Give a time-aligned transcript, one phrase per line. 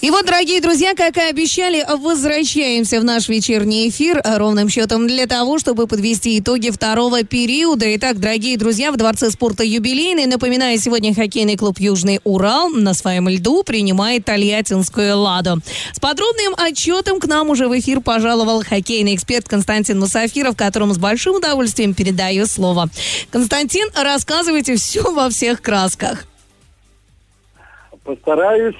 [0.00, 5.26] И вот, дорогие друзья, как и обещали, возвращаемся в наш вечерний эфир ровным счетом для
[5.26, 7.84] того, чтобы подвести итоги второго периода.
[7.96, 13.28] Итак, дорогие друзья, в Дворце спорта юбилейный, напоминаю, сегодня хоккейный клуб «Южный Урал» на своем
[13.28, 15.60] льду принимает Тольяттинскую «Ладу».
[15.92, 20.98] С подробным отчетом к нам уже в эфир пожаловал хоккейный эксперт Константин Мусафиров, которому с
[20.98, 22.88] большим удовольствием передаю слово.
[23.30, 26.24] Константин, рассказывайте все во всех красках.
[28.02, 28.76] Постараюсь.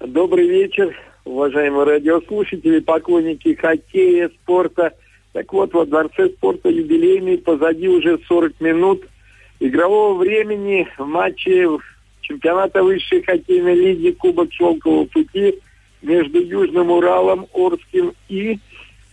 [0.00, 4.92] Добрый вечер, уважаемые радиослушатели, поклонники хоккея, спорта.
[5.32, 9.02] Так вот, во Дворце спорта юбилейный позади уже 40 минут
[9.58, 11.66] игрового времени в матче
[12.20, 15.58] чемпионата высшей хоккейной лиги Кубок Шелкового пути
[16.00, 18.60] между Южным Уралом, Орским и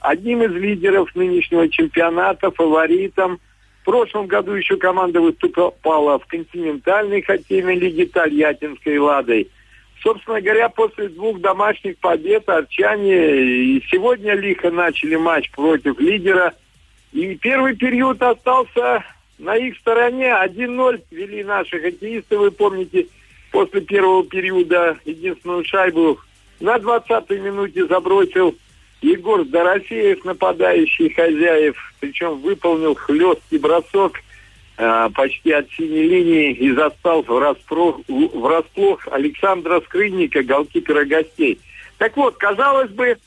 [0.02, 3.40] одним из лидеров нынешнего чемпионата, фаворитом.
[3.82, 9.50] В прошлом году еще команда выступала в континентальной хоккейной лиге Тольяттинской «Ладой».
[10.06, 16.54] Собственно говоря, после двух домашних побед арчане и сегодня лихо начали матч против лидера.
[17.12, 19.04] И первый период остался
[19.40, 20.28] на их стороне.
[20.28, 22.38] 1-0 вели наши хоккеисты.
[22.38, 23.08] Вы помните,
[23.52, 26.20] после первого периода единственную шайбу
[26.60, 28.56] на 20-й минуте забросил
[29.02, 31.76] Егор Дорофеев, нападающий хозяев.
[32.00, 34.20] Причем выполнил хлесткий бросок–
[34.78, 41.60] почти от синей линии и застал врасплох, врасплох Александра Скрынника, голкипера гостей.
[41.98, 43.18] Так вот, казалось бы,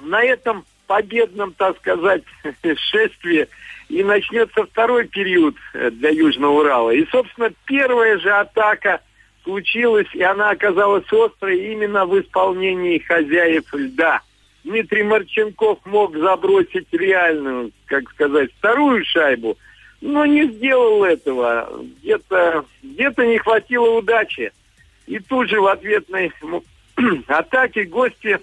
[0.00, 2.22] на этом победном, так сказать,
[2.90, 3.46] шествии
[3.88, 6.90] и начнется второй период э, для Южного Урала.
[6.90, 9.02] И, собственно, первая же атака
[9.44, 14.22] случилась, и она оказалась острой именно в исполнении хозяев льда.
[14.64, 19.58] Дмитрий Марченков мог забросить реальную, как сказать, вторую шайбу–
[20.02, 21.80] но не сделал этого.
[22.02, 24.52] Где-то где не хватило удачи.
[25.06, 26.32] И тут же в ответной
[27.28, 28.38] атаке гости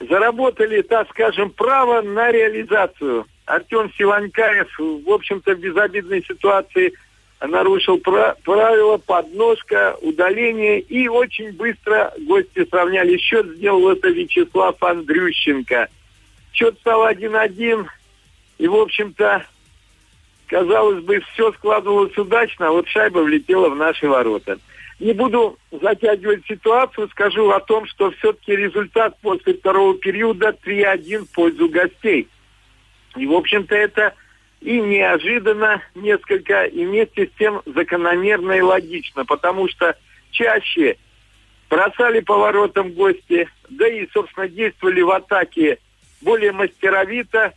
[0.00, 3.26] заработали, так скажем, право на реализацию.
[3.46, 6.92] Артем Сиванькаев, в общем-то, в безобидной ситуации
[7.40, 10.80] нарушил правила, подножка, удаление.
[10.80, 13.46] И очень быстро гости сравняли счет.
[13.56, 15.88] Сделал это Вячеслав Андрющенко.
[16.52, 17.86] Счет стал 1-1.
[18.58, 19.44] И, в общем-то,
[20.46, 24.58] казалось бы, все складывалось удачно, а вот шайба влетела в наши ворота.
[24.98, 31.32] Не буду затягивать ситуацию, скажу о том, что все-таки результат после второго периода 3-1 в
[31.32, 32.28] пользу гостей.
[33.16, 34.14] И, в общем-то, это
[34.62, 39.96] и неожиданно несколько, и вместе с тем закономерно и логично, потому что
[40.30, 40.96] чаще
[41.68, 45.78] бросали поворотом гости, да и, собственно, действовали в атаке
[46.22, 47.52] более мастеровито.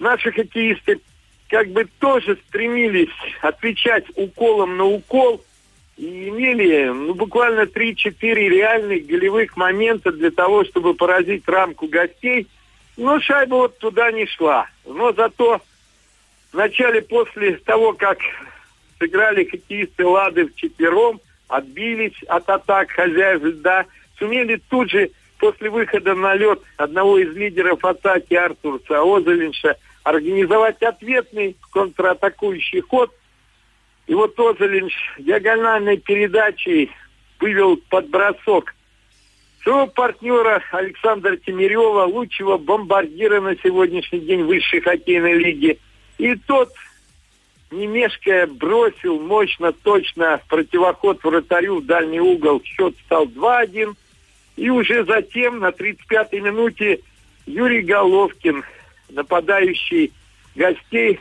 [0.00, 1.00] Наши хоккеисты
[1.48, 3.08] как бы тоже стремились
[3.40, 5.42] отвечать уколом на укол
[5.96, 12.46] и имели ну, буквально 3-4 реальных голевых момента для того, чтобы поразить рамку гостей.
[12.96, 14.66] Но шайба вот туда не шла.
[14.84, 15.60] Но зато
[16.52, 18.18] в начале, после того, как
[18.98, 23.86] сыграли хоккеисты Лады в четвером, отбились от атак хозяев льда,
[24.18, 31.56] сумели тут же после выхода на лед одного из лидеров атаки Артурса Озелинша организовать ответный
[31.72, 33.12] контратакующий ход.
[34.06, 36.90] И вот Озелинш диагональной передачей
[37.40, 38.74] вывел под бросок
[39.62, 45.78] своего партнера Александра Тимирева, лучшего бомбардира на сегодняшний день высшей хоккейной лиги.
[46.18, 46.70] И тот,
[47.70, 52.62] не мешкая, бросил мощно, точно противоход вратарю в дальний угол.
[52.62, 53.94] Счет стал 2-1.
[54.56, 57.00] И уже затем, на 35-й минуте,
[57.46, 58.64] Юрий Головкин
[59.08, 60.12] нападающий
[60.54, 61.20] гостей,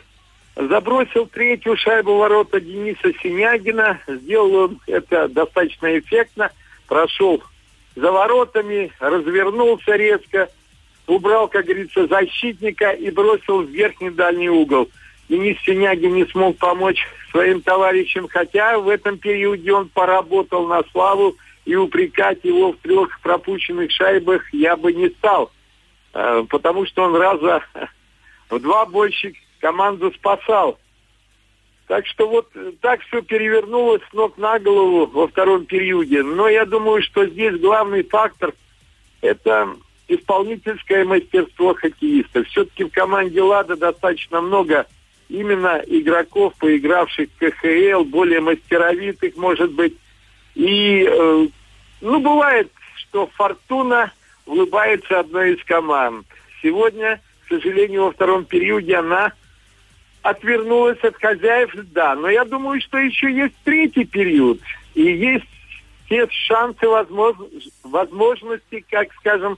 [0.56, 4.00] забросил третью шайбу ворота Дениса Синягина.
[4.08, 6.52] Сделал он это достаточно эффектно.
[6.88, 7.44] Прошел
[7.96, 10.50] за воротами, развернулся резко,
[11.08, 14.90] убрал, как говорится, защитника и бросил в верхний дальний угол.
[15.30, 21.36] Денис Синягин не смог помочь своим товарищам, хотя в этом периоде он поработал на славу,
[21.66, 25.52] и упрекать его в трех пропущенных шайбах я бы не стал.
[26.14, 27.64] Э, потому что он раза
[28.50, 30.78] в два больше команду спасал.
[31.88, 32.50] Так что вот
[32.82, 36.24] так все перевернулось с ног на голову во втором периоде.
[36.24, 38.54] Но я думаю, что здесь главный фактор
[39.22, 39.76] это
[40.08, 42.44] исполнительское мастерство хоккеиста.
[42.44, 44.86] Все-таки в команде «Лада» достаточно много
[45.30, 49.98] именно игроков, поигравших в КХЛ, более мастеровитых, может быть.
[50.56, 51.48] И, э,
[52.02, 54.12] ну, бывает, что «Фортуна»
[54.46, 56.26] улыбается одной из команд.
[56.62, 59.34] Сегодня, к сожалению, во втором периоде она
[60.22, 62.16] отвернулась от хозяев, да.
[62.16, 64.60] Но я думаю, что еще есть третий период.
[64.96, 65.46] И есть
[66.06, 67.46] все шансы, возможно,
[67.84, 69.58] возможности, как скажем,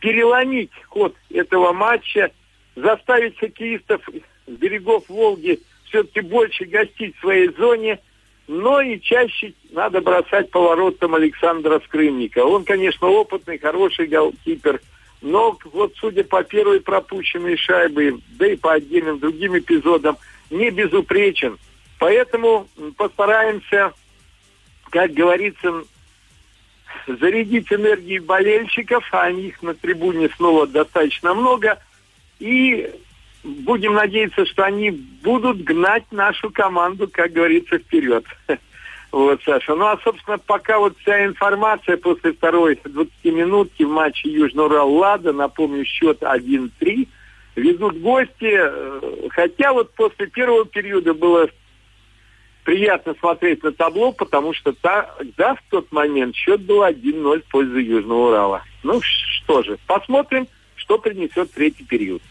[0.00, 2.30] переломить ход этого матча,
[2.76, 4.02] заставить хоккеистов
[4.46, 8.00] с берегов Волги все-таки больше гостить в своей зоне,
[8.48, 12.44] но и чаще надо бросать поворотом Александра Скрымника.
[12.44, 14.80] Он, конечно, опытный, хороший голкипер,
[15.20, 20.18] но вот судя по первой пропущенной шайбе, да и по отдельным другим эпизодам,
[20.50, 21.58] не безупречен.
[21.98, 22.66] Поэтому
[22.96, 23.92] постараемся,
[24.90, 25.84] как говорится,
[27.06, 31.80] зарядить энергией болельщиков, а них на трибуне снова достаточно много,
[32.40, 32.90] и
[33.42, 38.24] будем надеяться, что они будут гнать нашу команду, как говорится, вперед.
[39.10, 39.74] Вот, Саша.
[39.74, 45.84] Ну, а, собственно, пока вот вся информация после второй 20-минутки в матче Южный Урал-Лада, напомню,
[45.84, 47.06] счет 1-3,
[47.56, 51.46] ведут гости, э, хотя вот после первого периода было
[52.64, 57.50] приятно смотреть на табло, потому что та, да, в тот момент счет был 1-0 в
[57.50, 58.62] пользу Южного Урала.
[58.82, 62.22] Ну что же, посмотрим, что принесет третий период.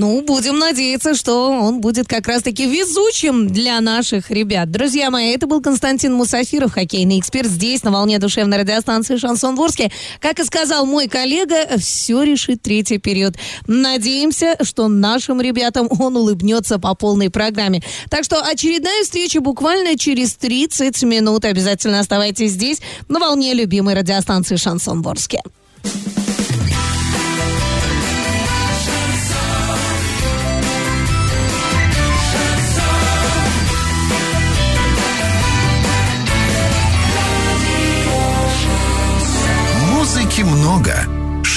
[0.00, 4.70] Ну, будем надеяться, что он будет как раз-таки везучим для наших ребят.
[4.70, 9.92] Друзья мои, это был Константин Мусафиров, хоккейный эксперт здесь, на волне душевной радиостанции «Шансон Ворске».
[10.18, 13.34] Как и сказал мой коллега, все решит третий период.
[13.66, 17.82] Надеемся, что нашим ребятам он улыбнется по полной программе.
[18.08, 21.44] Так что очередная встреча буквально через 30 минут.
[21.44, 25.42] Обязательно оставайтесь здесь, на волне любимой радиостанции «Шансон Ворске».